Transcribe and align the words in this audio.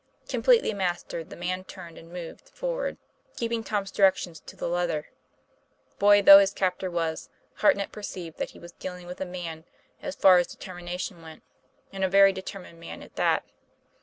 Completely 0.27 0.73
mastered, 0.73 1.29
the 1.29 1.35
man 1.35 1.63
turned 1.63 1.95
and 1.95 2.11
movi 2.11 2.29
1 2.41 2.53
forward, 2.55 2.97
keeping 3.35 3.63
Tom's 3.63 3.91
directions 3.91 4.39
to 4.39 4.55
the 4.55 4.67
letter. 4.67 5.09
Boy 5.99 6.23
though 6.23 6.39
his 6.39 6.53
captor 6.55 6.89
was, 6.89 7.29
Hartnett 7.57 7.91
perceived 7.91 8.39
that 8.39 8.49
he 8.49 8.57
was 8.59 8.71
dealing 8.71 9.05
with 9.05 9.21
a 9.21 9.25
man, 9.25 9.63
as 10.01 10.15
far 10.15 10.39
as 10.39 10.47
determination 10.47 11.21
went, 11.21 11.43
and 11.93 12.03
a 12.03 12.09
very 12.09 12.33
determined 12.33 12.79
man 12.79 13.03
at 13.03 13.15
that. 13.15 13.43